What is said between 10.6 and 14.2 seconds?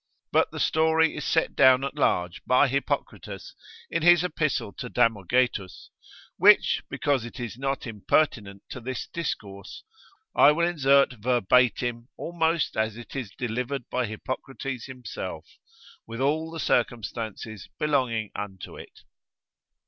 insert verbatim almost as it is delivered by